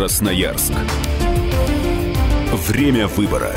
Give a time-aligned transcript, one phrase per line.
[0.00, 0.72] Красноярск.
[2.54, 3.54] Время выбора.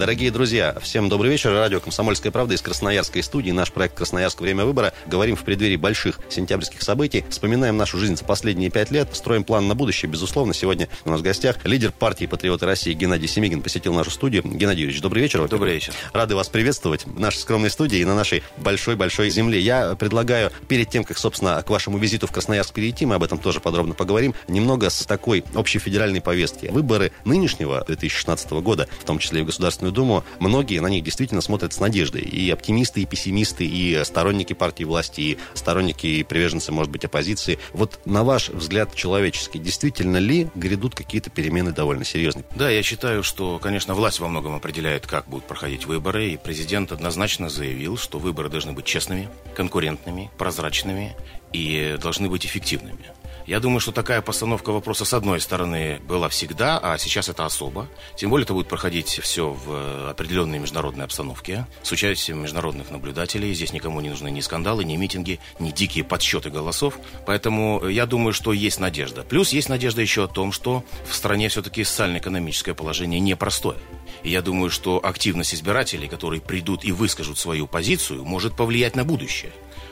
[0.00, 1.52] Дорогие друзья, всем добрый вечер.
[1.52, 3.50] Радио «Комсомольская правда» из Красноярской студии.
[3.50, 4.40] Наш проект «Красноярск.
[4.40, 4.94] Время выбора».
[5.06, 7.22] Говорим в преддверии больших сентябрьских событий.
[7.28, 9.14] Вспоминаем нашу жизнь за последние пять лет.
[9.14, 10.10] Строим план на будущее.
[10.10, 14.42] Безусловно, сегодня у нас в гостях лидер партии «Патриоты России» Геннадий Семигин посетил нашу студию.
[14.42, 15.46] Геннадий Юрьевич, добрый вечер.
[15.46, 15.92] Добрый вечер.
[16.14, 19.60] Рады вас приветствовать в нашей скромной студии и на нашей большой-большой земле.
[19.60, 23.36] Я предлагаю перед тем, как, собственно, к вашему визиту в Красноярск перейти, мы об этом
[23.36, 26.68] тоже подробно поговорим, немного с такой общей федеральной повестки.
[26.68, 31.02] Выборы нынешнего 2016 года, в том числе и в Государственную Думу, многие многие на них
[31.02, 32.22] действительно смотрят с надеждой.
[32.22, 37.58] И оптимисты, и пессимисты, и сторонники партии власти, и сторонники и приверженцы, может быть, оппозиции.
[37.72, 42.44] Вот на ваш взгляд человеческий, действительно ли грядут какие-то перемены довольно серьезные?
[42.54, 46.92] Да, я считаю, что, конечно, власть во многом определяет, как будут проходить выборы, и президент
[46.92, 51.16] однозначно заявил, что выборы должны быть честными, конкурентными, прозрачными
[51.52, 53.06] и должны быть эффективными.
[53.50, 57.88] Я думаю, что такая постановка вопроса, с одной стороны, была всегда, а сейчас это особо.
[58.14, 63.52] Тем более это будет проходить все в определенной международной обстановке, с участием международных наблюдателей.
[63.52, 67.00] Здесь никому не нужны ни скандалы, ни митинги, ни дикие подсчеты голосов.
[67.26, 69.22] Поэтому я думаю, что есть надежда.
[69.22, 73.78] Плюс есть надежда еще о том, что в стране все-таки социально-экономическое положение непростое.
[74.22, 79.04] И я думаю, что активность избирателей, которые придут и выскажут свою позицию, может повлиять на
[79.04, 79.50] будущее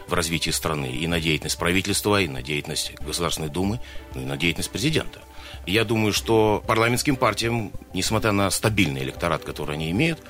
[0.09, 3.81] в развитии страны и на деятельность правительства, и на деятельность Государственной Думы,
[4.15, 5.21] ну и на деятельность президента.
[5.67, 10.21] Я думаю, что парламентским партиям, несмотря на стабильный электорат, который они имеют,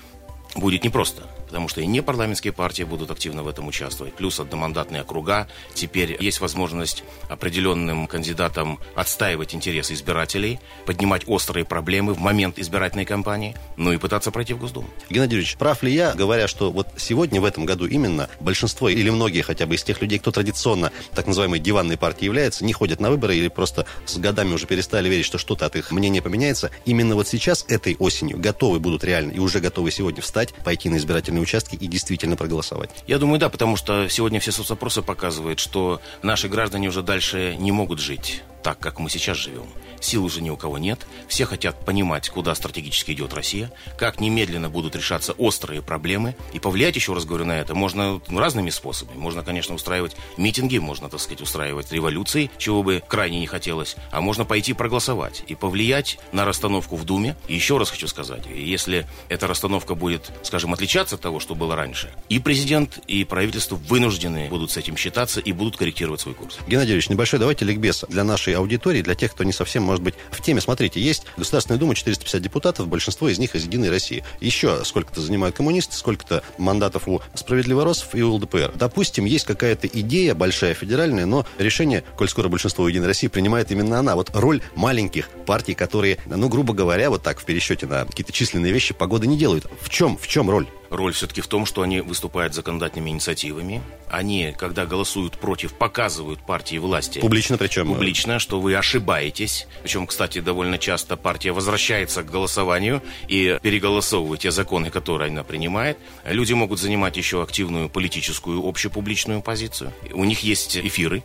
[0.55, 5.49] будет непросто потому что и непарламентские партии будут активно в этом участвовать, плюс одномандатные округа.
[5.75, 13.57] Теперь есть возможность определенным кандидатам отстаивать интересы избирателей, поднимать острые проблемы в момент избирательной кампании,
[13.77, 14.89] ну и пытаться пройти в Госдуму.
[15.09, 19.09] Геннадий Юрьевич, прав ли я, говоря, что вот сегодня, в этом году именно, большинство или
[19.09, 23.01] многие хотя бы из тех людей, кто традиционно так называемой диванной партией является, не ходят
[23.01, 26.71] на выборы или просто с годами уже перестали верить, что что-то от их мнения поменяется,
[26.85, 30.97] именно вот сейчас, этой осенью, готовы будут реально и уже готовы сегодня встать, пойти на
[30.97, 32.91] избирательные участки и действительно проголосовать?
[33.07, 37.73] Я думаю, да, потому что сегодня все соцопросы показывают, что наши граждане уже дальше не
[37.73, 39.67] могут жить так, как мы сейчас живем.
[40.01, 41.07] Сил уже ни у кого нет.
[41.29, 46.37] Все хотят понимать, куда стратегически идет Россия, как немедленно будут решаться острые проблемы.
[46.53, 49.19] И повлиять, еще раз говорю, на это можно разными способами.
[49.19, 53.97] Можно, конечно, устраивать митинги, можно, так сказать, устраивать революции, чего бы крайне не хотелось.
[54.11, 57.37] А можно пойти проголосовать и повлиять на расстановку в Думе.
[57.49, 61.77] И еще раз хочу сказать, если эта расстановка будет, скажем, отличаться от того, что было
[61.77, 66.59] раньше, и президент, и правительство вынуждены будут с этим считаться и будут корректировать свой курс.
[66.67, 70.15] Геннадий Юрьевич, небольшой давайте ликбез для нашей аудитории, для тех, кто не совсем может быть
[70.31, 70.61] в теме.
[70.61, 74.23] Смотрите, есть Государственная Дума, 450 депутатов, большинство из них из «Единой России».
[74.41, 78.73] Еще сколько-то занимают коммунисты, сколько-то мандатов у «Справедливоросов» и у ЛДПР.
[78.75, 83.73] Допустим, есть какая-то идея большая, федеральная, но решение, коль скоро большинство у «Единой России» принимает
[83.73, 84.15] именно она.
[84.15, 88.73] Вот роль маленьких партий, которые, ну, грубо говоря, вот так в пересчете на какие-то численные
[88.73, 89.67] вещи погоды не делают.
[89.81, 90.69] В чем, в чем роль?
[90.91, 93.83] Роль все-таки в том, что они выступают законодательными инициативами.
[94.09, 97.19] Они, когда голосуют против, показывают партии власти.
[97.19, 97.89] Публично причем.
[97.89, 99.67] Публично, что вы ошибаетесь.
[99.83, 105.99] Причем, кстати, довольно часто партия возвращается к голосованию и переголосовывает те законы, которые она принимает.
[106.25, 109.93] Люди могут занимать еще активную политическую общепубличную позицию.
[110.13, 111.23] У них есть эфиры,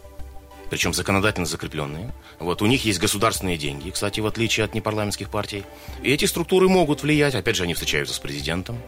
[0.73, 2.11] причем законодательно закрепленные.
[2.39, 5.65] Вот, у них есть государственные деньги, кстати, в отличие от непарламентских партий.
[6.01, 8.79] И эти структуры могут влиять, опять же, они встречаются с президентом.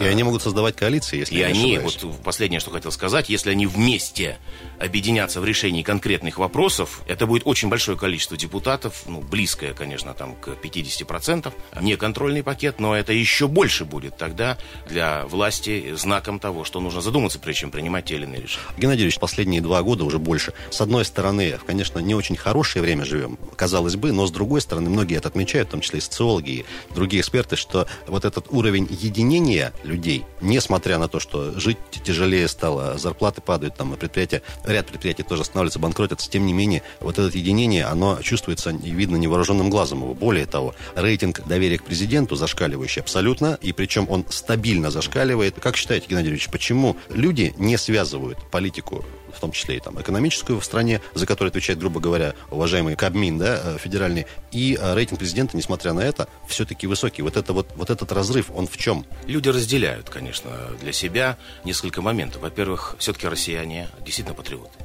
[0.00, 2.02] И они могут создавать коалиции, если И я они, ошибаюсь.
[2.02, 4.38] вот последнее, что хотел сказать, если они вместе
[4.78, 10.36] объединятся в решении конкретных вопросов, это будет очень большое количество депутатов, ну, близкое, конечно, там,
[10.36, 14.56] к 50%, не контрольный пакет, но это еще больше будет тогда
[14.88, 18.64] для власти знаком того, что нужно задуматься, прежде чем принимать те или иные решения.
[18.78, 20.54] Геннадий Ильич, последние два года уже больше.
[20.70, 24.60] С одной стороны, стороны, конечно, не очень хорошее время живем, казалось бы, но с другой
[24.60, 26.64] стороны, многие это отмечают, в том числе и социологи, и
[26.94, 32.98] другие эксперты, что вот этот уровень единения людей, несмотря на то, что жить тяжелее стало,
[32.98, 37.84] зарплаты падают, там предприятия, ряд предприятий тоже останавливаются, банкротятся, тем не менее, вот это единение,
[37.84, 40.14] оно чувствуется и видно невооруженным глазом его.
[40.14, 45.56] Более того, рейтинг доверия к президенту зашкаливающий абсолютно, и причем он стабильно зашкаливает.
[45.60, 50.60] Как считаете, Геннадий Ильич, почему люди не связывают политику в том числе и там экономическую
[50.60, 55.18] в стране, за которую отвечает, грубо говоря, уважаемый Кабмин, да, э, федеральный, и э, рейтинг
[55.18, 57.22] президента, несмотря на это, все-таки высокий.
[57.22, 59.04] Вот, это вот, вот этот разрыв, он в чем?
[59.26, 60.50] Люди разделяют, конечно,
[60.80, 62.42] для себя несколько моментов.
[62.42, 64.78] Во-первых, все-таки россияне действительно патриоты.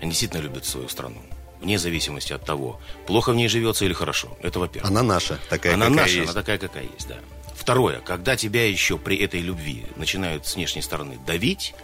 [0.00, 1.22] Они действительно любят свою страну
[1.60, 4.36] вне зависимости от того, плохо в ней живется или хорошо.
[4.42, 4.90] Это во-первых.
[4.90, 6.30] Она наша, такая, она какая наша, есть.
[6.30, 7.16] она такая, какая есть, да.
[7.54, 11.74] Второе, когда тебя еще при этой любви начинают с внешней стороны давить,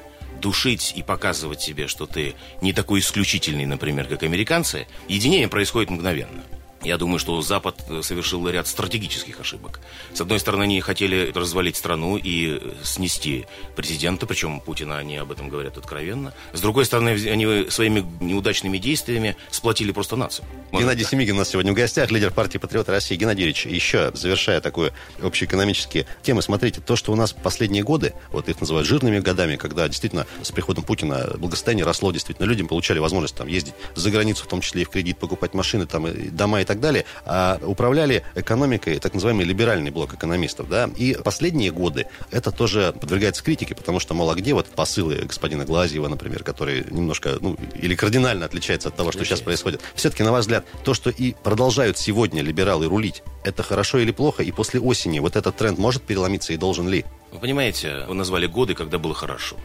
[0.40, 6.42] душить и показывать себе, что ты не такой исключительный, например, как американцы, единение происходит мгновенно.
[6.84, 9.80] Я думаю, что Запад совершил ряд стратегических ошибок.
[10.12, 13.46] С одной стороны, они хотели развалить страну и снести
[13.76, 16.34] президента, причем Путина они об этом говорят откровенно.
[16.52, 20.44] С другой стороны, они своими неудачными действиями сплотили просто нацию.
[20.72, 21.10] Может, Геннадий да.
[21.10, 23.14] Семигин у нас сегодня в гостях, лидер партии «Патриоты России».
[23.14, 24.92] Геннадий Ильич, еще завершая такую
[25.22, 29.86] общеэкономические темы, смотрите, то, что у нас последние годы, вот их называют жирными годами, когда
[29.86, 34.48] действительно с приходом Путина благосостояние росло, действительно, людям получали возможность там ездить за границу, в
[34.48, 38.24] том числе и в кредит, покупать машины, там, и дома и так далее, а управляли
[38.34, 44.00] экономикой так называемый либеральный блок экономистов, да, и последние годы это тоже подвергается критике, потому
[44.00, 48.88] что, мол, а где вот посылы господина Глазьева, например, который немножко, ну, или кардинально отличается
[48.88, 49.80] от того, что сейчас происходит.
[49.94, 54.42] Все-таки, на ваш взгляд, то, что и продолжают сегодня либералы рулить, это хорошо или плохо,
[54.42, 57.04] и после осени вот этот тренд может переломиться и должен ли?
[57.32, 59.56] Вы понимаете, вы назвали годы, когда было хорошо.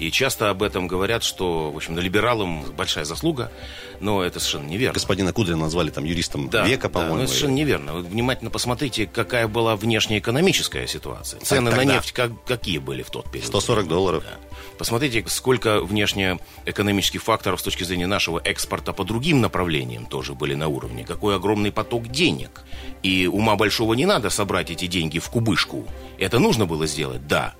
[0.00, 3.52] И часто об этом говорят, что, в общем, либералам большая заслуга,
[4.00, 4.94] но это совершенно неверно.
[4.94, 7.12] Господина Кудрина назвали там юристом да, века, по-моему.
[7.12, 7.92] Да, но это совершенно неверно.
[7.92, 11.38] Вы внимательно посмотрите, какая была внешнеэкономическая ситуация.
[11.40, 11.84] Цены Тогда.
[11.84, 13.46] на нефть как, какие были в тот период?
[13.46, 14.24] 140 долларов.
[14.24, 14.38] Да.
[14.78, 20.68] Посмотрите, сколько внешнеэкономических факторов с точки зрения нашего экспорта по другим направлениям тоже были на
[20.68, 21.04] уровне.
[21.04, 22.62] Какой огромный поток денег.
[23.02, 25.86] И ума большого не надо собрать эти деньги в кубышку.
[26.18, 27.54] Это нужно было сделать, да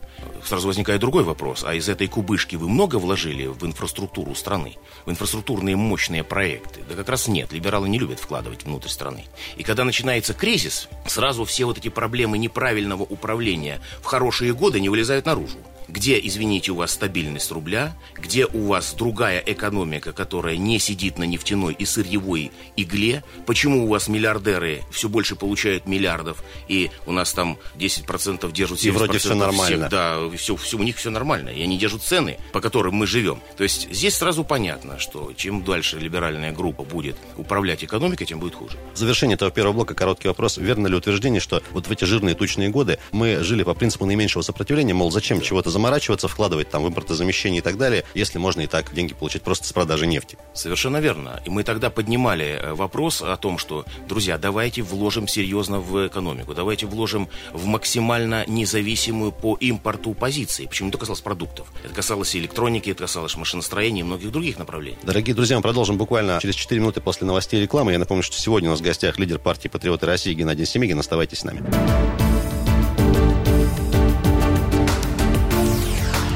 [0.45, 1.65] сразу возникает другой вопрос.
[1.65, 4.77] А из этой кубышки вы много вложили в инфраструктуру страны?
[5.07, 6.81] В инфраструктурные мощные проекты?
[6.89, 7.53] Да как раз нет.
[7.53, 9.25] Либералы не любят вкладывать внутрь страны.
[9.57, 14.89] И когда начинается кризис, сразу все вот эти проблемы неправильного управления в хорошие годы не
[14.89, 15.59] вылезают наружу
[15.91, 21.25] где, извините, у вас стабильность рубля, где у вас другая экономика, которая не сидит на
[21.25, 27.33] нефтяной и сырьевой игле, почему у вас миллиардеры все больше получают миллиардов, и у нас
[27.33, 29.89] там 10% держат 70% И вроде все нормально.
[29.89, 33.07] Всех, да, все, все, у них все нормально, и они держат цены, по которым мы
[33.07, 33.41] живем.
[33.57, 38.55] То есть здесь сразу понятно, что чем дальше либеральная группа будет управлять экономикой, тем будет
[38.55, 38.77] хуже.
[38.95, 40.59] В завершение этого первого блока короткий вопрос.
[40.59, 44.43] Верно ли утверждение, что вот в эти жирные тучные годы мы жили по принципу наименьшего
[44.43, 45.45] сопротивления, мол, зачем да.
[45.45, 49.43] чего-то заморачиваться, вкладывать там в импортозамещение и так далее, если можно и так деньги получить
[49.43, 50.39] просто с продажи нефти.
[50.55, 51.41] Совершенно верно.
[51.45, 56.55] И мы тогда поднимали э, вопрос о том, что, друзья, давайте вложим серьезно в экономику,
[56.55, 60.67] давайте вложим в максимально независимую по импорту позиции.
[60.67, 61.67] Почему это касалось продуктов?
[61.83, 64.99] Это касалось и электроники, это касалось машиностроения и многих других направлений.
[65.03, 67.91] Дорогие друзья, мы продолжим буквально через 4 минуты после новостей и рекламы.
[67.91, 71.01] Я напомню, что сегодня у нас в гостях лидер партии «Патриоты России» Геннадий Семигин.
[71.01, 71.65] Оставайтесь с нами.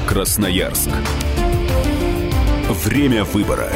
[0.07, 0.89] Красноярск.
[2.69, 3.71] Время выбора.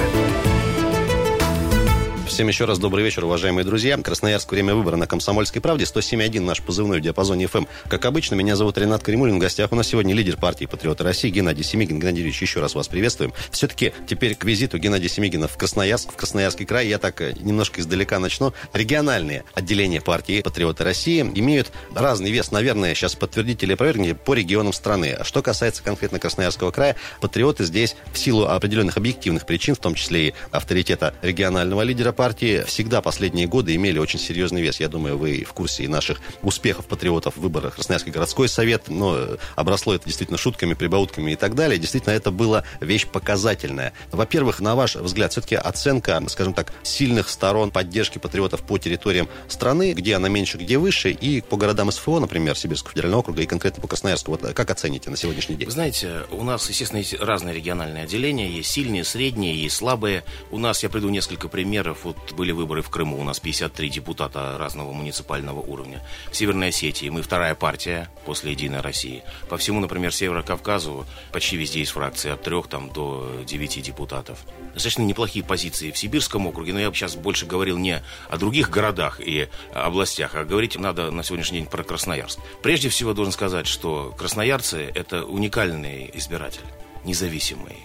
[2.30, 3.98] Всем еще раз добрый вечер, уважаемые друзья.
[3.98, 5.86] Красноярск, время выбора на Комсомольской правде.
[5.86, 7.68] 107.1 наш позывной в диапазоне FM.
[7.88, 9.38] Как обычно, меня зовут Ренат Кремулин.
[9.38, 12.00] В гостях у нас сегодня лидер партии «Патриоты России» Геннадий Семигин.
[12.00, 13.34] Геннадий Ильич, еще раз вас приветствуем.
[13.50, 16.88] Все-таки теперь к визиту Геннадия Семигина в Красноярск, в Красноярский край.
[16.88, 18.54] Я так э, немножко издалека начну.
[18.74, 22.52] Региональные отделения партии «Патриоты России» имеют разный вес.
[22.52, 25.18] Наверное, сейчас подтвердите или опровергните по регионам страны.
[25.20, 29.96] А что касается конкретно Красноярского края, патриоты здесь в силу определенных объективных причин, в том
[29.96, 34.81] числе и авторитета регионального лидера партии, всегда последние годы имели очень серьезный вес.
[34.81, 39.16] Я думаю, вы в курсе и наших успехов патриотов в выборах Красноярский городской совет, но
[39.16, 41.80] э, обросло это действительно шутками, прибаутками и так далее.
[41.80, 43.94] Действительно, это была вещь показательная.
[44.12, 49.94] Во-первых, на ваш взгляд, все-таки оценка, скажем так, сильных сторон поддержки патриотов по территориям страны,
[49.94, 53.81] где она меньше, где выше, и по городам СФО, например, Сибирского федерального округа, и конкретно
[53.81, 54.31] по Красноярску.
[54.31, 55.68] Вот как оцените на сегодняшний день?
[55.68, 60.26] Вы знаете, у нас, естественно, есть разные региональные отделения, есть сильные, средние, есть слабые.
[60.52, 62.08] У нас, я приду несколько примеров.
[62.09, 66.04] Вот были выборы в Крыму, у нас 53 депутата разного муниципального уровня.
[66.31, 69.21] В Северной Осетии мы вторая партия после Единой России.
[69.47, 74.39] По всему, например, Северо-Кавказу почти везде есть фракции от трех там, до девяти депутатов.
[74.73, 79.19] Достаточно неплохие позиции в Сибирском округе, но я сейчас больше говорил не о других городах
[79.19, 82.39] и областях, а говорить надо на сегодняшний день про Красноярск.
[82.63, 86.66] Прежде всего, должен сказать, что красноярцы– это уникальный избиратель,
[87.04, 87.78] независимый,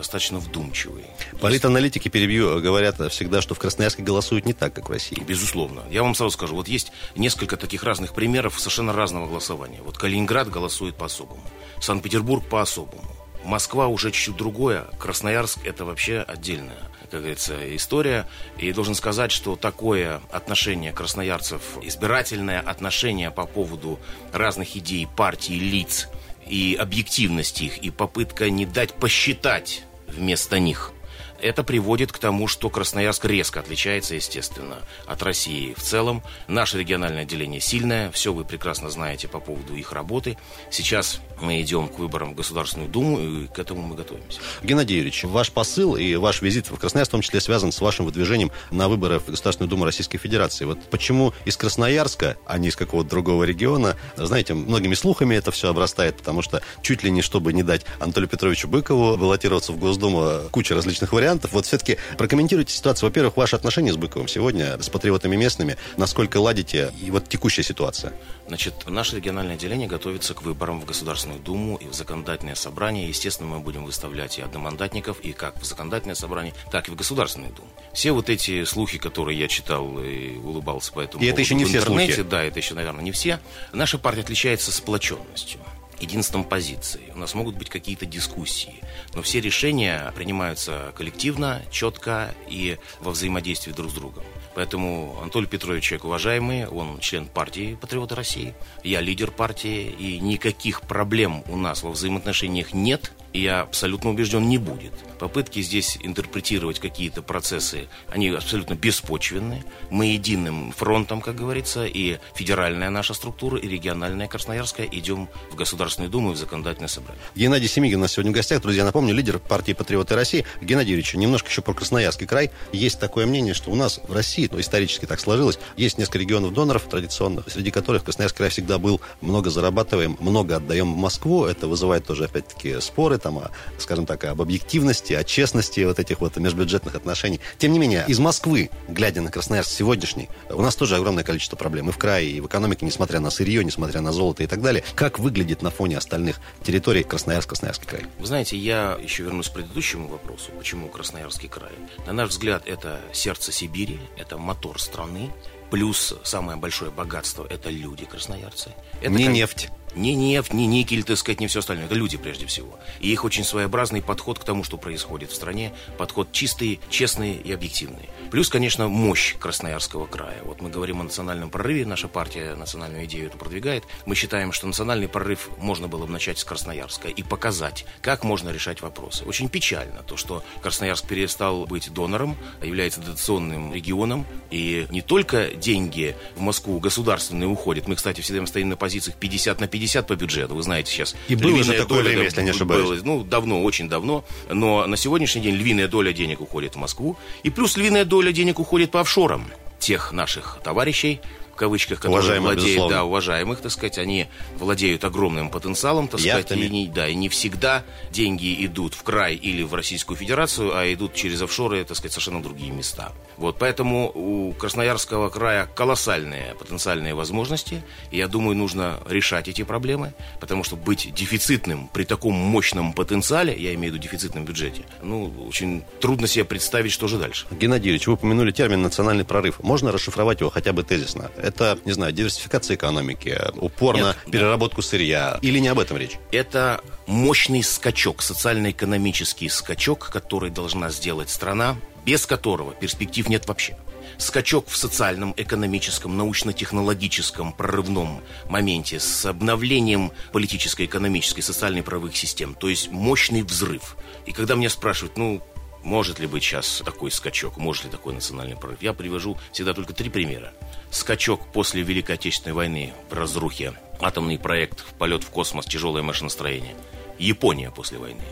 [0.00, 1.04] достаточно вдумчивый.
[1.40, 5.20] Политаналитики, перебью, говорят всегда, что в Красноярске голосуют не так, как в России.
[5.20, 5.82] Безусловно.
[5.90, 9.80] Я вам сразу скажу, вот есть несколько таких разных примеров совершенно разного голосования.
[9.82, 11.42] Вот Калининград голосует по-особому,
[11.80, 13.04] Санкт-Петербург по-особому.
[13.44, 18.26] Москва уже чуть-чуть другое, Красноярск это вообще отдельная, как говорится, история.
[18.58, 23.98] И должен сказать, что такое отношение красноярцев, избирательное отношение по поводу
[24.32, 26.08] разных идей, партий, лиц
[26.46, 30.92] и объективность их, и попытка не дать посчитать вместо них
[31.42, 36.22] Это приводит к тому, что Красноярск резко отличается, естественно, от России в целом.
[36.48, 40.36] Наше региональное отделение сильное, все вы прекрасно знаете по поводу их работы.
[40.70, 44.40] Сейчас мы идем к выборам в Государственную Думу, и к этому мы готовимся.
[44.62, 48.04] Геннадий Юрьевич, ваш посыл и ваш визит в Красноярск в том числе связан с вашим
[48.04, 50.64] выдвижением на выборы в Государственную Думу Российской Федерации.
[50.64, 55.70] Вот почему из Красноярска, а не из какого-то другого региона, знаете, многими слухами это все
[55.70, 60.48] обрастает, потому что чуть ли не чтобы не дать Анатолию Петровичу Быкову баллотироваться в Госдуму,
[60.50, 61.29] куча различных вариантов.
[61.52, 63.08] Вот все-таки прокомментируйте ситуацию.
[63.08, 68.12] Во-первых, ваши отношения с Быковым сегодня, с патриотами местными, насколько ладите, и вот текущая ситуация.
[68.48, 73.08] Значит, наше региональное отделение готовится к выборам в Государственную Думу и в законодательное собрание.
[73.08, 77.52] Естественно, мы будем выставлять и одномандатников, и как в законодательное собрание, так и в Государственную
[77.52, 77.68] Думу.
[77.92, 81.64] Все вот эти слухи, которые я читал и улыбался по этому И это еще не
[81.64, 82.28] в все интернете, слухи.
[82.28, 83.40] да, это еще, наверное, не все.
[83.72, 85.60] Наша партия отличается сплоченностью
[86.00, 87.12] единством позиции.
[87.14, 88.74] У нас могут быть какие-то дискуссии,
[89.14, 94.24] но все решения принимаются коллективно, четко и во взаимодействии друг с другом.
[94.54, 100.82] Поэтому Анатолий Петрович человек уважаемый, он член партии «Патриоты России», я лидер партии, и никаких
[100.82, 104.92] проблем у нас во взаимоотношениях нет, и я абсолютно убежден, не будет.
[105.18, 109.64] Попытки здесь интерпретировать какие-то процессы, они абсолютно беспочвенны.
[109.90, 116.10] Мы единым фронтом, как говорится, и федеральная наша структура, и региональная Красноярская идем в Государственную
[116.10, 117.22] Думу и в Законодательное собрание.
[117.34, 118.62] Геннадий Семигин у нас сегодня в гостях.
[118.62, 120.46] Друзья, напомню, лидер партии «Патриоты России».
[120.62, 122.50] Геннадий Юрьевич, немножко еще про Красноярский край.
[122.72, 126.54] Есть такое мнение, что у нас в России, ну, исторически так сложилось, есть несколько регионов
[126.54, 129.00] доноров традиционных, среди которых Красноярский край всегда был.
[129.20, 131.44] Много зарабатываем, много отдаем в Москву.
[131.44, 136.20] Это вызывает тоже, опять-таки, споры, там, о, скажем так, об объективности, о честности вот этих
[136.20, 137.40] вот межбюджетных отношений.
[137.58, 141.88] Тем не менее, из Москвы, глядя на Красноярск сегодняшний, у нас тоже огромное количество проблем
[141.88, 144.82] и в крае, и в экономике, несмотря на сырье, несмотря на золото и так далее.
[144.94, 148.02] Как выглядит на фоне остальных территорий Красноярск, Красноярский край?
[148.18, 151.72] Вы знаете, я еще вернусь к предыдущему вопросу, почему Красноярский край.
[152.06, 155.30] На наш взгляд, это сердце Сибири, это мотор страны,
[155.70, 158.70] плюс самое большое богатство– это люди красноярцы.
[159.00, 159.68] Это Не как- нефть.
[159.94, 161.86] Не нефть, не никель, так сказать, не все остальное.
[161.86, 162.78] Это люди прежде всего.
[163.00, 165.72] И их очень своеобразный подход к тому, что происходит в стране.
[165.98, 168.08] Подход чистый, честный и объективный.
[168.30, 170.42] Плюс, конечно, мощь Красноярского края.
[170.44, 171.84] Вот мы говорим о национальном прорыве.
[171.84, 173.84] Наша партия национальную идею эту продвигает.
[174.06, 178.50] Мы считаем, что национальный прорыв можно было бы начать с Красноярска и показать, как можно
[178.50, 179.24] решать вопросы.
[179.24, 184.26] Очень печально то, что Красноярск перестал быть донором, а является дотационным регионом.
[184.50, 187.88] И не только деньги в Москву государственные уходят.
[187.88, 190.54] Мы, кстати, всегда стоим на позициях 50 на 50 по бюджету.
[190.54, 191.14] Вы знаете сейчас.
[191.28, 192.84] И было же такое доля, время, если не ошибаюсь.
[192.84, 194.24] было, ну, давно, очень давно.
[194.48, 197.16] Но на сегодняшний день львиная доля денег уходит в Москву.
[197.42, 201.20] И плюс львиная доля денег уходит по офшорам тех наших товарищей,
[201.60, 202.96] кавычках, которые Уважаемых, владеют, безусловно.
[202.96, 207.28] да, уважаемых, так сказать, они владеют огромным потенциалом, так сказать, и не, да, и не
[207.28, 212.12] всегда деньги идут в край или в Российскую Федерацию, а идут через офшоры, так сказать,
[212.12, 213.12] совершенно другие места.
[213.36, 220.14] Вот, поэтому у Красноярского края колоссальные потенциальные возможности, и я думаю, нужно решать эти проблемы,
[220.40, 225.30] потому что быть дефицитным при таком мощном потенциале, я имею в виду дефицитном бюджете, ну,
[225.46, 227.46] очень трудно себе представить, что же дальше.
[227.50, 229.62] Геннадий Юрьевич, вы упомянули термин «национальный прорыв».
[229.62, 231.30] Можно расшифровать его хотя бы тезисно?
[231.50, 235.40] Это, не знаю, диверсификация экономики, упор Нет, на переработку сырья.
[235.42, 236.16] Или не об этом речь?
[236.30, 241.76] Это мощный скачок, социально-экономический скачок, который должна сделать страна,
[242.06, 243.76] без которого перспектив нет вообще.
[244.16, 252.54] Скачок в социальном, экономическом, научно-технологическом прорывном моменте с обновлением политической, экономической, социальной правовых систем.
[252.54, 253.96] То есть мощный взрыв.
[254.26, 255.42] И когда меня спрашивают, ну,
[255.82, 259.92] может ли быть сейчас такой скачок, может ли такой национальный прорыв, я привожу всегда только
[259.92, 260.52] три примера.
[260.90, 266.74] Скачок после Великой Отечественной войны в разрухе, атомный проект, полет в космос, тяжелое машиностроение.
[267.18, 268.22] Япония после войны,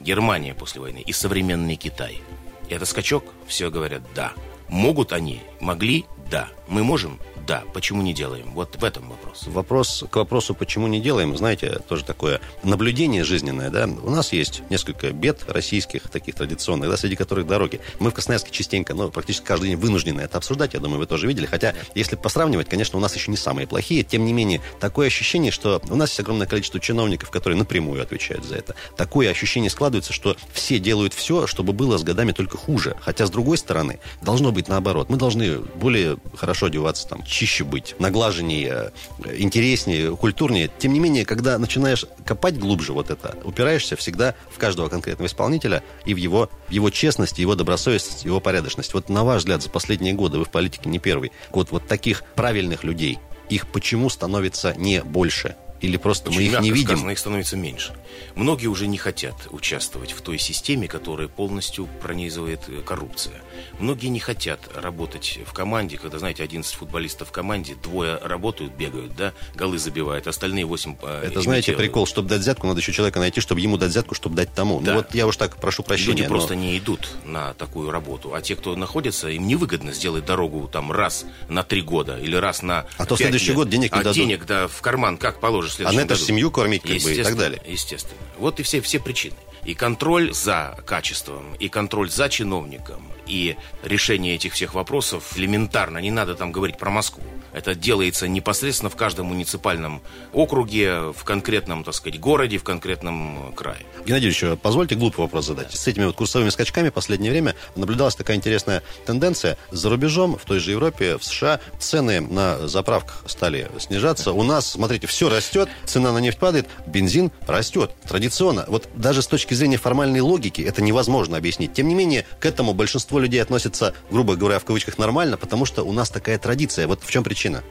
[0.00, 2.20] Германия после войны и современный Китай.
[2.68, 3.24] Это скачок?
[3.46, 4.32] Все говорят «да».
[4.68, 5.42] Могут они?
[5.60, 6.06] Могли?
[6.30, 6.48] Да.
[6.66, 7.20] Мы можем?
[7.46, 7.64] Да.
[7.74, 8.52] Почему не делаем?
[8.54, 9.44] Вот в этом вопрос.
[9.46, 13.86] Вопрос к вопросу, почему не делаем, знаете, тоже такое наблюдение жизненное, да.
[13.86, 17.80] У нас есть несколько бед российских, таких традиционных, да, среди которых дороги.
[17.98, 21.26] Мы в Красноярске частенько, ну, практически каждый день вынуждены это обсуждать, я думаю, вы тоже
[21.26, 21.46] видели.
[21.46, 24.04] Хотя, если посравнивать, конечно, у нас еще не самые плохие.
[24.04, 28.44] Тем не менее, такое ощущение, что у нас есть огромное количество чиновников, которые напрямую отвечают
[28.44, 28.74] за это.
[28.96, 32.96] Такое ощущение складывается, что все делают все, чтобы было с годами только хуже.
[33.00, 35.08] Хотя, с другой стороны, должно быть наоборот.
[35.10, 38.92] Мы должны более хорошо одеваться, там, чище быть, наглаженнее,
[39.24, 40.70] э, интереснее, культурнее.
[40.78, 45.82] Тем не менее, когда начинаешь копать глубже вот это, упираешься всегда в каждого конкретного исполнителя
[46.04, 48.94] и в его, в его честность, его добросовестность, его порядочность.
[48.94, 52.22] Вот на ваш взгляд, за последние годы, вы в политике не первый, вот, вот таких
[52.36, 55.56] правильных людей, их почему становится не больше?
[55.82, 56.86] Или просто Очень мы их не видим?
[56.96, 57.92] сказано, их становится меньше.
[58.34, 63.42] Многие уже не хотят участвовать в той системе, которая полностью пронизывает э, коррупция.
[63.78, 69.14] Многие не хотят работать в команде, когда, знаете, 11 футболистов в команде, двое работают, бегают,
[69.16, 71.78] да, голы забивают, остальные 8 э, Это, знаете, имитируют.
[71.90, 74.80] прикол, чтобы дать взятку, надо еще человека найти, чтобы ему дать взятку, чтобы дать тому.
[74.80, 74.92] Да.
[74.92, 76.12] Ну вот я уж так прошу прощения.
[76.12, 78.34] Люди но- просто не идут на такую работу.
[78.34, 82.62] А те, кто находится, им невыгодно сделать дорогу там раз на три года или раз
[82.62, 83.56] на А то в следующий лет.
[83.56, 84.14] год денег не а дадут.
[84.16, 86.26] денег да, в карман как положишь в А следующем на это ж году.
[86.26, 87.62] семью кормить как бы и так далее.
[87.66, 88.20] Естественно.
[88.38, 89.34] Вот и все, все причины.
[89.64, 95.98] И контроль за качеством, и контроль за чиновником, и решение этих всех вопросов элементарно.
[95.98, 97.22] Не надо там говорить про Москву.
[97.52, 100.02] Это делается непосредственно в каждом муниципальном
[100.32, 103.84] округе, в конкретном, так сказать, городе, в конкретном э, крае.
[104.06, 105.72] Геннадий Юрьевич, позвольте глупый вопрос задать.
[105.72, 109.58] С этими вот курсовыми скачками в последнее время наблюдалась такая интересная тенденция.
[109.70, 114.32] За рубежом, в той же Европе, в США, цены на заправках стали снижаться.
[114.32, 117.92] У нас, смотрите, все растет, цена на нефть падает, бензин растет.
[118.08, 118.64] Традиционно.
[118.68, 121.74] Вот даже с точки зрения формальной логики это невозможно объяснить.
[121.74, 125.82] Тем не менее, к этому большинство людей относятся, грубо говоря, в кавычках нормально, потому что
[125.82, 126.86] у нас такая традиция.
[126.86, 127.62] Вот в чем причина?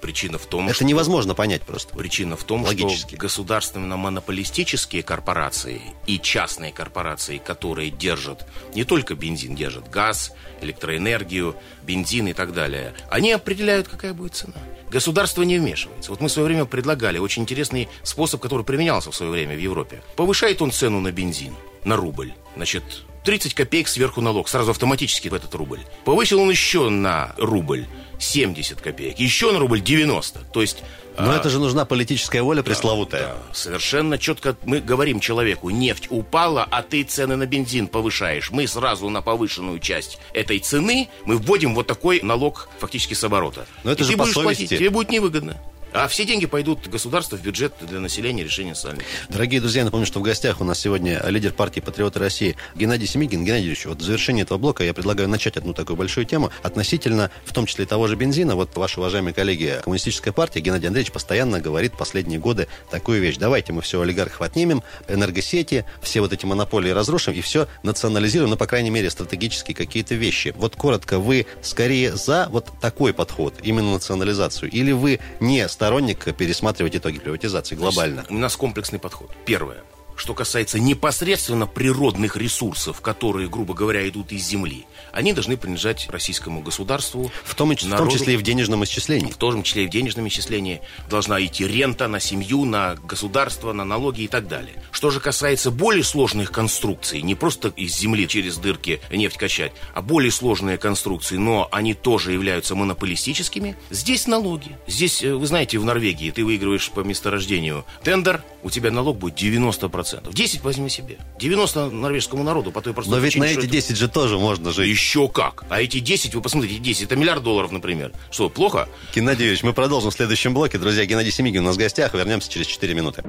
[0.00, 0.84] Причина в том, Это что...
[0.84, 1.94] невозможно понять просто.
[1.94, 3.10] Причина в том, Логически.
[3.10, 12.28] что государственно-монополистические корпорации и частные корпорации, которые держат не только бензин, держат газ, электроэнергию, бензин
[12.28, 14.54] и так далее, они определяют, какая будет цена.
[14.90, 16.10] Государство не вмешивается.
[16.10, 19.60] Вот мы в свое время предлагали очень интересный способ, который применялся в свое время в
[19.60, 20.02] Европе.
[20.16, 21.54] Повышает он цену на бензин,
[21.84, 22.32] на рубль.
[22.56, 25.80] Значит, 30 копеек сверху налог, сразу автоматически в этот рубль.
[26.04, 27.86] Повысил он еще на рубль
[28.18, 30.40] 70 копеек, еще на рубль 90.
[30.52, 30.82] То есть
[31.18, 33.28] Но а, это же нужна политическая воля пресловутая.
[33.28, 38.50] да, совершенно четко мы говорим человеку, нефть упала, а ты цены на бензин повышаешь.
[38.50, 43.66] Мы сразу на повышенную часть этой цены мы вводим вот такой налог фактически с оборота.
[43.84, 44.62] Но это И же ты по будешь совести.
[44.62, 45.56] платить, тебе будет невыгодно.
[45.92, 49.04] А все деньги пойдут государству в бюджет для населения решения социальных.
[49.28, 53.44] Дорогие друзья, напомню, что в гостях у нас сегодня лидер партии «Патриоты России» Геннадий Семигин.
[53.44, 57.32] Геннадий Юрьевич, вот в завершении этого блока я предлагаю начать одну такую большую тему относительно,
[57.44, 58.54] в том числе того же бензина.
[58.54, 63.36] Вот ваши уважаемые коллеги Коммунистическая партия, Геннадий Андреевич постоянно говорит последние годы такую вещь.
[63.38, 68.56] Давайте мы все олигархов отнимем, энергосети, все вот эти монополии разрушим и все национализируем, ну,
[68.56, 70.54] по крайней мере, стратегические какие-то вещи.
[70.56, 76.94] Вот коротко, вы скорее за вот такой подход, именно национализацию, или вы не сторонник пересматривать
[76.94, 78.26] итоги приватизации глобально?
[78.28, 79.30] У нас комплексный подход.
[79.46, 79.78] Первое.
[80.20, 86.60] Что касается непосредственно природных ресурсов, которые, грубо говоря, идут из земли, они должны принадлежать российскому
[86.60, 87.32] государству.
[87.42, 89.30] В том, и- в том числе и в денежном исчислении.
[89.30, 93.86] В том числе и в денежном исчислении должна идти рента на семью, на государство, на
[93.86, 94.74] налоги и так далее.
[94.90, 100.02] Что же касается более сложных конструкций, не просто из земли через дырки нефть качать, а
[100.02, 104.76] более сложные конструкции, но они тоже являются монополистическими, здесь налоги.
[104.86, 109.34] Здесь, э, вы знаете, в Норвегии ты выигрываешь по месторождению тендер, у тебя налог будет
[109.36, 110.09] 90%.
[110.32, 111.18] 10 возьми себе.
[111.38, 114.38] 90 норвежскому народу по той простой Но ведь причине, на эти это- 10 же тоже
[114.38, 114.88] можно жить.
[114.88, 115.64] Еще как.
[115.68, 118.12] А эти 10, вы посмотрите, 10, это миллиард долларов, например.
[118.30, 118.88] Что, плохо?
[119.14, 120.78] Геннадий Юрьевич, мы продолжим в следующем блоке.
[120.78, 122.14] Друзья, Геннадий Семигин у нас в гостях.
[122.14, 123.22] Вернемся через 4 минуты.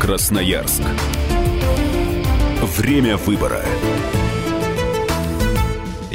[0.00, 0.82] Красноярск.
[2.62, 3.64] Время выбора.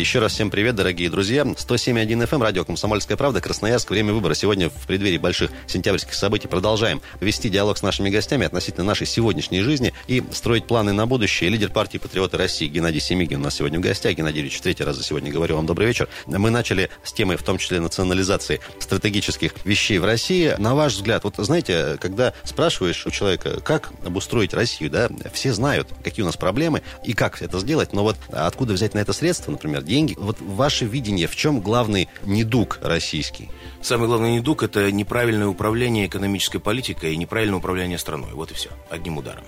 [0.06, 1.42] Еще раз всем привет, дорогие друзья.
[1.42, 3.90] 107.1 FM, радио «Комсомольская правда», Красноярск.
[3.90, 4.36] Время выбора.
[4.36, 9.62] Сегодня в преддверии больших сентябрьских событий продолжаем вести диалог с нашими гостями относительно нашей сегодняшней
[9.62, 11.50] жизни и строить планы на будущее.
[11.50, 14.14] Лидер партии «Патриоты России» Геннадий Семигин у нас сегодня в гостях.
[14.14, 16.08] Геннадий Юрьевич, третий раз за сегодня говорю вам добрый вечер.
[16.28, 20.54] Мы начали с темы, в том числе, национализации стратегических вещей в России.
[20.60, 25.88] На ваш взгляд, вот знаете, когда спрашиваешь у человека, как обустроить Россию, да, все знают,
[26.04, 29.50] какие у нас проблемы и как это сделать, но вот откуда взять на это средства,
[29.50, 30.16] например, деньги.
[30.18, 33.50] Вот ваше видение, в чем главный недуг российский?
[33.82, 38.32] Самый главный недуг– это неправильное управление экономической политикой и неправильное управление страной.
[38.34, 38.70] Вот и все.
[38.90, 39.46] Одним ударом.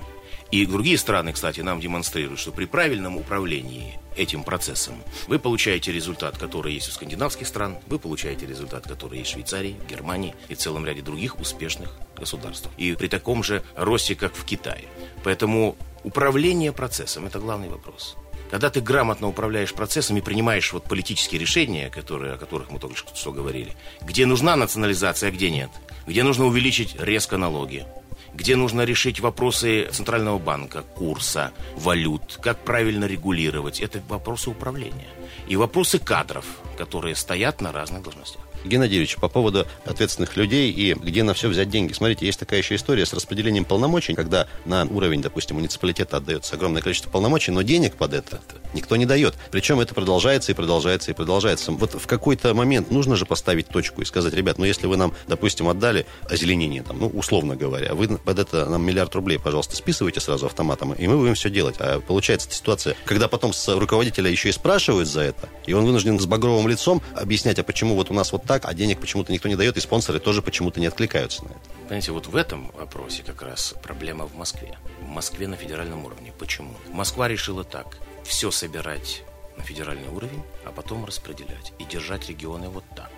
[0.50, 4.96] И другие страны, кстати, нам демонстрируют, что при правильном управлении этим процессом
[5.28, 9.76] вы получаете результат, который есть у скандинавских стран, вы получаете результат, который есть в Швейцарии,
[9.90, 12.70] Германии и в целом ряде других успешных государств.
[12.78, 14.86] И при таком же росте, как в Китае.
[15.26, 18.16] Поэтому управление процессом– это главный вопрос.
[18.50, 22.98] Когда ты грамотно управляешь процессом и принимаешь вот политические решения, которые, о которых мы только
[22.98, 25.70] что говорили, где нужна национализация, а где нет,
[26.06, 27.86] где нужно увеличить резко налоги,
[28.34, 35.08] где нужно решить вопросы Центрального банка, курса, валют, как правильно регулировать, это вопросы управления.
[35.48, 36.46] И вопросы кадров,
[36.78, 38.47] которые стоят на разных должностях.
[38.65, 41.93] Геннадий по поводу ответственных людей и где на все взять деньги.
[41.93, 46.82] Смотрите, есть такая еще история с распределением полномочий, когда на уровень, допустим, муниципалитета отдается огромное
[46.82, 48.41] количество полномочий, но денег под это
[48.74, 49.36] никто не дает.
[49.52, 51.72] Причем это продолжается и продолжается и продолжается.
[51.72, 55.13] Вот в какой-то момент нужно же поставить точку и сказать, ребят, ну если вы нам,
[55.28, 60.20] допустим, отдали озеленение, там, ну, условно говоря, вы под это нам миллиард рублей, пожалуйста, списывайте
[60.20, 61.76] сразу автоматом, и мы будем все делать.
[61.80, 66.20] А получается ситуация, когда потом с руководителя еще и спрашивают за это, и он вынужден
[66.20, 69.48] с багровым лицом объяснять, а почему вот у нас вот так, а денег почему-то никто
[69.48, 71.60] не дает, и спонсоры тоже почему-то не откликаются на это.
[71.84, 74.78] Понимаете, вот в этом вопросе как раз проблема в Москве.
[75.02, 76.34] В Москве на федеральном уровне.
[76.38, 76.74] Почему?
[76.92, 77.98] Москва решила так.
[78.24, 79.24] Все собирать
[79.58, 81.74] на федеральный уровень, а потом распределять.
[81.80, 83.12] И держать регионы вот так.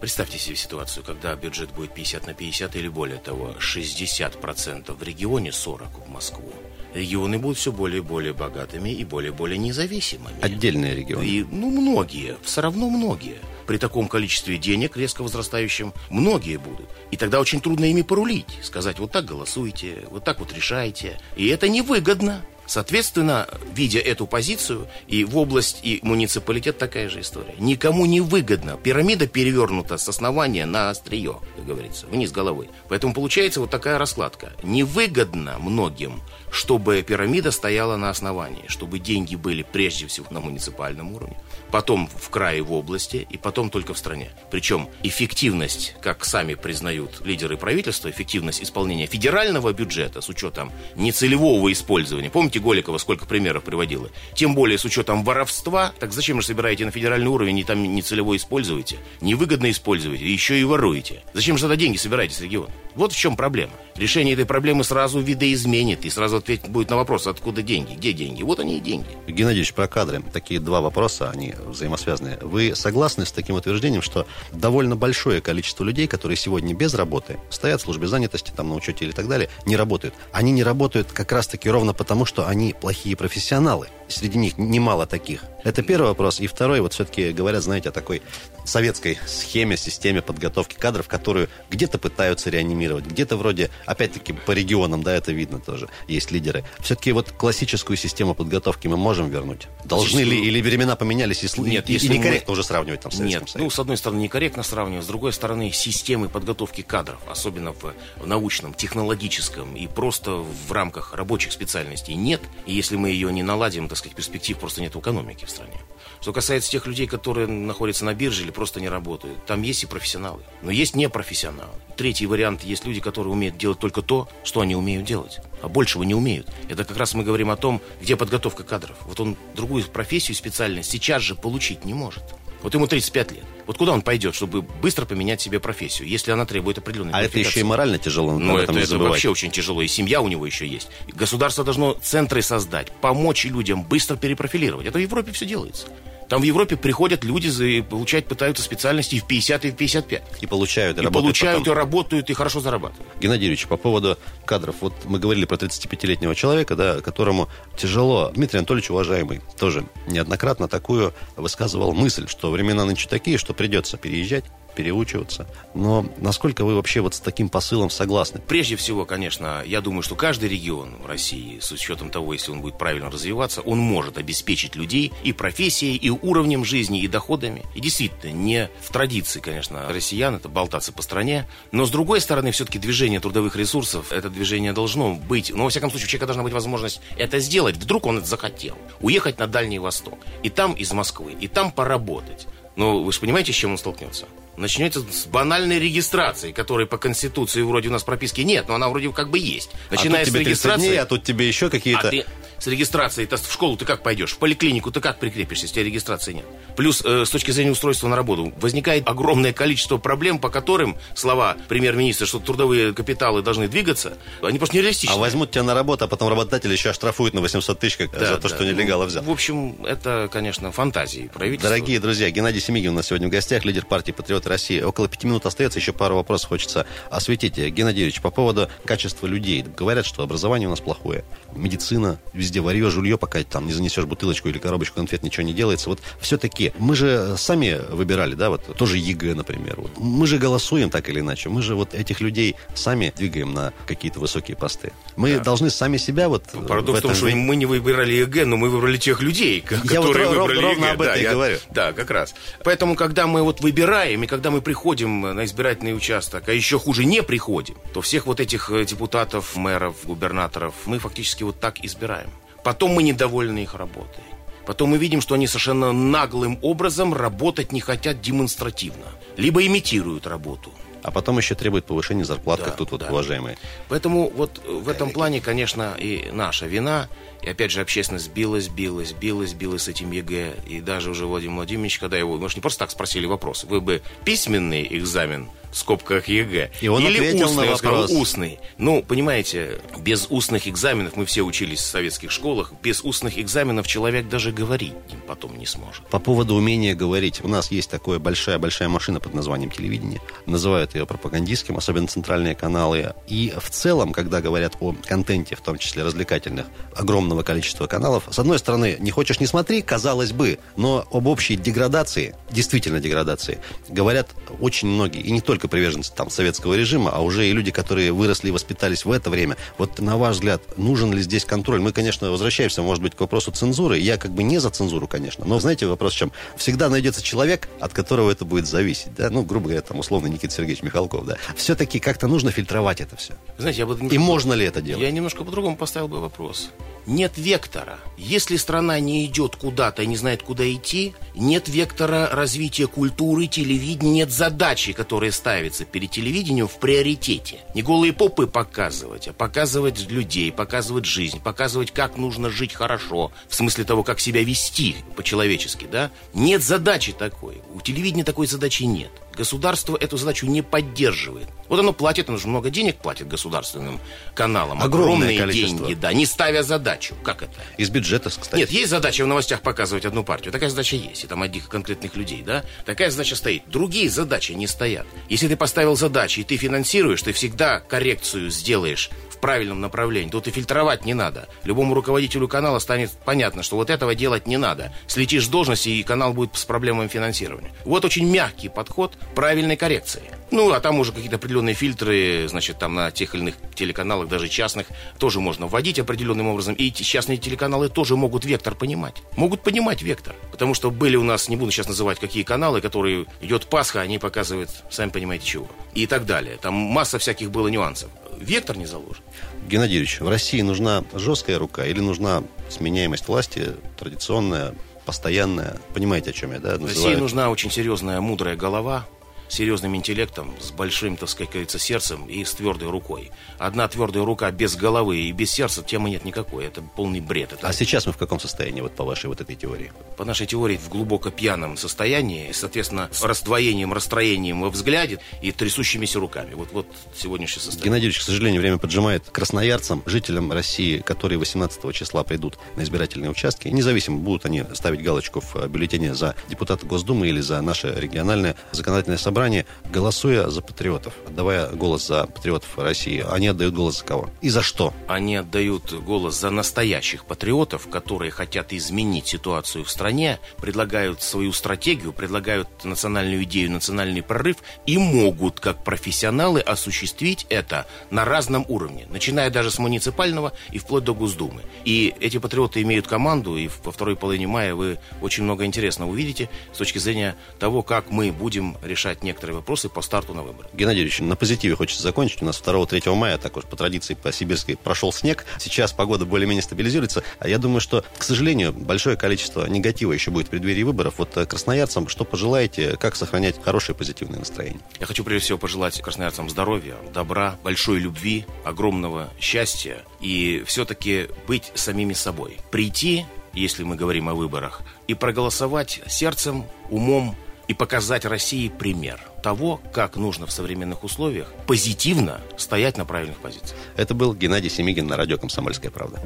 [0.00, 5.50] Представьте себе ситуацию, когда бюджет будет 50 на 50 или более того, 60% в регионе,
[5.50, 6.52] 40% в Москву.
[6.94, 10.36] Регионы будут все более и более богатыми и более и более независимыми.
[10.40, 11.24] Отдельные регионы.
[11.24, 13.38] И, ну, многие, все равно многие.
[13.66, 16.88] При таком количестве денег, резко возрастающем, многие будут.
[17.10, 18.58] И тогда очень трудно ими порулить.
[18.62, 21.18] Сказать, вот так голосуйте, вот так вот решайте.
[21.36, 22.42] И это невыгодно.
[22.66, 27.54] Соответственно, видя эту позицию, и в область, и муниципалитет такая же история.
[27.58, 28.76] Никому не выгодно.
[28.76, 32.70] Пирамида перевернута с основания на острие, как говорится, вниз головой.
[32.88, 34.52] Поэтому получается вот такая раскладка.
[34.62, 41.38] Невыгодно многим, чтобы пирамида стояла на основании, чтобы деньги были прежде всего на муниципальном уровне,
[41.70, 44.30] потом в крае в области и потом только в стране.
[44.50, 52.28] Причем эффективность, как сами признают лидеры правительства, эффективность исполнения федерального бюджета с учетом нецелевого использования.
[52.28, 54.10] Помните, Голикова сколько примеров приводила?
[54.34, 55.92] Тем более с учетом воровства.
[56.00, 58.98] Так зачем же собираете на федеральный уровень и там нецелево используете?
[59.22, 61.22] Невыгодно используете, еще и воруете.
[61.32, 62.70] Зачем же тогда деньги собираете с региона?
[62.94, 63.72] Вот в чем проблема.
[63.96, 68.42] Решение этой проблемы сразу видоизменит и сразу ответить будет на вопрос, откуда деньги, где деньги.
[68.42, 69.06] Вот они и деньги.
[69.26, 70.22] Геннадьевич, про кадры.
[70.32, 72.38] Такие два вопроса, они взаимосвязанные.
[72.42, 77.80] Вы согласны с таким утверждением, что довольно большое количество людей, которые сегодня без работы, стоят
[77.80, 80.14] в службе занятости, там на учете или так далее, не работают.
[80.32, 83.88] Они не работают как раз-таки ровно потому, что они плохие профессионалы.
[84.08, 85.44] Среди них немало таких.
[85.64, 86.40] Это первый вопрос.
[86.40, 88.20] И второй, вот все-таки говорят, знаете, о такой
[88.64, 95.14] советской схеме, системе подготовки кадров, которую где-то пытаются реанимировать, где-то вроде, опять-таки, по регионам, да,
[95.14, 96.64] это видно тоже, есть лидеры.
[96.80, 99.68] Все-таки вот классическую систему подготовки мы можем вернуть?
[99.84, 102.52] Должны Здесь, ли, или времена поменялись, и, Нет, и, если и некорректно мы...
[102.52, 103.62] уже сравнивать там с Нет, Советом?
[103.62, 108.26] ну, с одной стороны, некорректно сравнивать, с другой стороны, системы подготовки кадров, особенно в, в
[108.26, 112.40] научном, технологическом и просто в рамках рабочих специальностей нет.
[112.66, 115.80] И если мы ее не наладим, так сказать, перспектив просто нет в экономике в стране.
[116.22, 119.86] Что касается тех людей, которые находятся на бирже или просто не работают, там есть и
[119.86, 121.72] профессионалы, но есть непрофессионалы.
[121.96, 126.04] Третий вариант, есть люди, которые умеют делать только то, что они умеют делать, а большего
[126.04, 126.48] не умеют.
[126.68, 128.96] Это как раз мы говорим о том, где подготовка кадров.
[129.00, 132.22] Вот он другую профессию, специальность сейчас же получить не может.
[132.62, 133.44] Вот ему 35 лет.
[133.66, 137.36] Вот куда он пойдет, чтобы быстро поменять себе профессию, если она требует определенной А это
[137.40, 138.38] еще и морально тяжело.
[138.38, 139.82] Ну, это, это вообще очень тяжело.
[139.82, 140.88] И семья у него еще есть.
[141.08, 144.86] Государство должно центры создать, помочь людям быстро перепрофилировать.
[144.86, 145.88] Это в Европе все делается.
[146.32, 150.22] Там в Европе приходят люди и получать пытаются специальности и в 50, и в 55.
[150.40, 151.74] И получают, и, и получают, потом.
[151.74, 153.06] и работают, и хорошо зарабатывают.
[153.20, 154.16] Геннадий Юрьевич, по поводу
[154.46, 154.76] кадров.
[154.80, 158.32] Вот мы говорили про 35-летнего человека, да, которому тяжело.
[158.34, 164.46] Дмитрий Анатольевич, уважаемый, тоже неоднократно такую высказывал мысль, что времена нынче такие, что придется переезжать
[164.72, 165.46] переучиваться.
[165.74, 168.40] Но насколько вы вообще вот с таким посылом согласны?
[168.46, 172.78] Прежде всего, конечно, я думаю, что каждый регион России, с учетом того, если он будет
[172.78, 177.64] правильно развиваться, он может обеспечить людей и профессией, и уровнем жизни, и доходами.
[177.74, 182.52] И действительно, не в традиции, конечно, россиян это болтаться по стране, но с другой стороны,
[182.52, 186.42] все-таки движение трудовых ресурсов, это движение должно быть, но во всяком случае, у человека должна
[186.42, 187.76] быть возможность это сделать.
[187.76, 188.76] Вдруг он это захотел.
[189.00, 190.18] Уехать на Дальний Восток.
[190.42, 192.46] И там из Москвы, и там поработать.
[192.76, 194.26] Но вы же понимаете, с чем он столкнется?
[194.56, 199.10] начнется с банальной регистрации, которой по Конституции вроде у нас прописки нет, но она вроде
[199.10, 199.70] как бы есть.
[199.90, 200.86] Начиная а тут тебе с регистрации...
[200.86, 202.08] дней, а тут тебе еще какие-то...
[202.08, 202.26] А ты
[202.62, 205.82] с регистрацией, то в школу ты как пойдешь, в поликлинику ты как прикрепишься, если у
[205.82, 206.44] тебя регистрации нет.
[206.76, 211.56] Плюс э, с точки зрения устройства на работу возникает огромное количество проблем, по которым слова
[211.66, 215.14] премьер-министра, что трудовые капиталы должны двигаться, они просто нереалистичны.
[215.14, 218.26] А возьмут тебя на работу, а потом работодатель еще оштрафуют на 800 тысяч как, да,
[218.26, 218.54] за то, да.
[218.54, 219.24] что нелегально взял.
[219.24, 221.70] В общем, это, конечно, фантазии правительства.
[221.70, 224.80] Дорогие друзья, Геннадий Семигин у нас сегодня в гостях, лидер партии «Патриоты России».
[224.80, 227.56] Около пяти минут остается, еще пару вопросов хочется осветить.
[227.56, 229.64] Геннадий Юрьевич, по поводу качества людей.
[229.76, 234.04] Говорят, что образование у нас плохое, медицина везде везде ворье, жулье, пока там не занесешь
[234.04, 235.88] бутылочку или коробочку конфет, ничего не делается.
[235.88, 239.76] Вот все-таки мы же сами выбирали, да, вот тоже ЕГЭ, например.
[239.78, 239.92] Вот.
[239.96, 241.48] Мы же голосуем так или иначе.
[241.48, 244.92] Мы же вот этих людей сами двигаем на какие-то высокие посты.
[245.16, 245.44] Мы да.
[245.44, 246.44] должны сами себя вот...
[246.68, 250.28] Парадокс в том, что мы не выбирали ЕГЭ, но мы выбрали тех людей, я которые
[250.28, 250.92] вот выбрали ровно ЕГЭ.
[250.92, 251.58] об этом да, и я, говорю.
[251.70, 252.34] Да, как раз.
[252.64, 257.06] Поэтому, когда мы вот выбираем, и когда мы приходим на избирательный участок, а еще хуже
[257.06, 262.28] не приходим, то всех вот этих э, депутатов, мэров, губернаторов мы фактически вот так избираем.
[262.62, 264.24] Потом мы недовольны их работой.
[264.66, 269.06] Потом мы видим, что они совершенно наглым образом работать не хотят демонстративно.
[269.36, 270.72] Либо имитируют работу.
[271.02, 273.08] А потом еще требует повышения зарплат, Да, как тут вот да.
[273.08, 273.56] уважаемые.
[273.88, 277.08] Поэтому вот в этом плане, конечно, и наша вина.
[277.42, 280.54] И опять же, общественность билась, билась, билась, билась с этим ЕГЭ.
[280.68, 283.80] И даже уже Владимир Владимирович, когда его, мы же не просто так спросили вопрос, вы
[283.80, 288.16] бы письменный экзамен в скобках ЕГЭ И он или ответил устный, на он сказал, вопрос.
[288.16, 288.60] устный.
[288.78, 294.28] Ну, понимаете, без устных экзаменов, мы все учились в советских школах, без устных экзаменов человек
[294.28, 294.94] даже говорить
[295.32, 296.06] потом не сможет.
[296.08, 297.40] По поводу умения говорить.
[297.42, 300.20] У нас есть такая большая-большая машина под названием телевидение.
[300.44, 303.14] Называют ее пропагандистским, особенно центральные каналы.
[303.26, 308.38] И в целом, когда говорят о контенте, в том числе развлекательных, огромного количества каналов, с
[308.38, 314.30] одной стороны, не хочешь не смотри, казалось бы, но об общей деградации, действительно деградации, говорят
[314.60, 315.20] очень многие.
[315.20, 319.04] И не только приверженцы там советского режима, а уже и люди, которые выросли и воспитались
[319.04, 319.56] в это время.
[319.78, 321.80] Вот на ваш взгляд, нужен ли здесь контроль?
[321.80, 323.98] Мы, конечно, возвращаемся, может быть, к вопросу цензуры.
[323.98, 325.44] Я как бы не за цензуру, конечно.
[325.44, 326.32] Но знаете, вопрос в чем?
[326.56, 329.14] Всегда найдется человек, от которого это будет зависеть.
[329.14, 329.30] Да?
[329.30, 331.26] Ну, грубо говоря, там, условно, Никита Сергеевич Михалков.
[331.26, 331.36] Да?
[331.56, 333.34] Все-таки как-то нужно фильтровать это все.
[333.58, 333.98] Знаете, я бы...
[334.08, 335.02] И можно ли это делать?
[335.02, 336.70] Я немножко по-другому поставил бы вопрос.
[337.06, 337.98] Нет вектора.
[338.16, 344.12] Если страна не идет куда-то и не знает, куда идти, нет вектора развития культуры, телевидения,
[344.12, 347.58] нет задачи, которая ставится перед телевидением в приоритете.
[347.74, 353.54] Не голые попы показывать, а показывать людей, показывать жизнь, показывать, как нужно жить хорошо, в
[353.54, 356.10] смысле того, как себя вести по-человечески, да?
[356.34, 357.62] Нет задачи такой.
[357.74, 359.10] У телевидения такой задачи нет.
[359.36, 361.48] Государство эту задачу не поддерживает.
[361.68, 363.98] Вот оно платит, оно же много денег платит государственным
[364.34, 364.82] каналам.
[364.82, 365.86] Огромное Огромные количество.
[365.86, 367.14] деньги, да, не ставя задачу.
[367.24, 367.52] Как это?
[367.78, 368.60] Из бюджета, кстати.
[368.60, 370.52] Нет, есть задача в новостях показывать одну партию.
[370.52, 371.24] Такая задача есть.
[371.24, 372.64] И там одних конкретных людей, да?
[372.84, 373.62] Такая задача стоит.
[373.68, 375.06] Другие задачи не стоят.
[375.28, 380.30] Если ты поставил задачи и ты финансируешь, ты всегда коррекцию сделаешь в правильном направлении.
[380.30, 381.48] Тут и фильтровать не надо.
[381.64, 384.92] Любому руководителю канала станет понятно, что вот этого делать не надо.
[385.06, 387.72] Слетишь с должности, и канал будет с проблемами финансирования.
[387.84, 390.22] Вот очень мягкий подход правильной коррекции.
[390.50, 394.48] Ну, а там уже какие-то определенные фильтры, значит, там на тех или иных телеканалах, даже
[394.48, 394.86] частных,
[395.18, 396.74] тоже можно вводить определенным образом.
[396.74, 399.14] И частные телеканалы тоже могут вектор понимать.
[399.36, 400.34] Могут понимать вектор.
[400.50, 404.18] Потому что были у нас, не буду сейчас называть, какие каналы, которые идет Пасха, они
[404.18, 405.68] показывают, сами понимаете, чего.
[405.94, 406.58] И так далее.
[406.60, 408.10] Там масса всяких было нюансов.
[408.38, 409.22] Вектор не заложен.
[409.68, 415.76] Геннадий Юрьевич, в России нужна жесткая рука или нужна сменяемость власти, традиционная, постоянная?
[415.94, 416.76] Понимаете, о чем я, да?
[416.76, 417.18] В России называю?
[417.18, 419.06] нужна очень серьезная, мудрая голова,
[419.52, 423.30] серьезным интеллектом, с большим, так сказать, говорится, сердцем и с твердой рукой.
[423.58, 426.64] Одна твердая рука без головы и без сердца темы нет никакой.
[426.64, 427.52] Это полный бред.
[427.52, 429.92] Это А сейчас мы в каком состоянии, вот по вашей вот этой теории?
[430.22, 436.20] по нашей теории, в глубоко пьяном состоянии, соответственно, с раздвоением, расстроением во взгляде и трясущимися
[436.20, 436.54] руками.
[436.54, 437.84] Вот, вот сегодняшнее состояние.
[437.86, 439.24] Геннадий Юрьевич, к сожалению, время поджимает.
[439.30, 445.40] Красноярцам, жителям России, которые 18 числа придут на избирательные участки, независимо, будут они ставить галочку
[445.40, 449.41] в бюллетене за депутата Госдумы или за наше региональное законодательное собрание,
[449.90, 454.30] голосуя за патриотов, отдавая голос за патриотов России, они отдают голос за кого?
[454.40, 454.92] И за что?
[455.08, 462.12] Они отдают голос за настоящих патриотов, которые хотят изменить ситуацию в стране, предлагают свою стратегию,
[462.12, 469.50] предлагают национальную идею, национальный прорыв и могут, как профессионалы, осуществить это на разном уровне, начиная
[469.50, 471.62] даже с муниципального и вплоть до Госдумы.
[471.84, 476.48] И эти патриоты имеют команду, и во второй половине мая вы очень много интересного увидите
[476.72, 480.68] с точки зрения того, как мы будем решать некоторые вопросы по старту на выборы.
[480.72, 482.42] Геннадий Юрьевич, на позитиве хочется закончить.
[482.42, 485.44] У нас 2-3 мая, так уж по традиции по сибирской, прошел снег.
[485.58, 487.22] Сейчас погода более-менее стабилизируется.
[487.38, 491.14] А я думаю, что, к сожалению, большое количество негатива еще будет в преддверии выборов.
[491.18, 494.80] Вот э, красноярцам, что пожелаете, как сохранять хорошее позитивное настроение?
[495.00, 501.72] Я хочу прежде всего пожелать красноярцам здоровья, добра, большой любви, огромного счастья и все-таки быть
[501.74, 502.58] самими собой.
[502.70, 507.36] Прийти, если мы говорим о выборах, и проголосовать сердцем, умом
[507.72, 513.80] и показать России пример того, как нужно в современных условиях позитивно стоять на правильных позициях.
[513.96, 516.20] Это был Геннадий Семигин на радио «Комсомольская правда».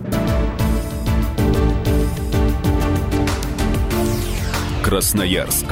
[4.82, 5.66] Красноярск.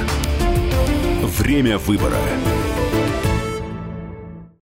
[1.38, 2.18] Время выбора.